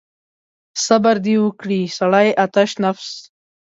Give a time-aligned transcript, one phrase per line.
[0.85, 3.09] صبر دې وکړي سړی آتش نفس.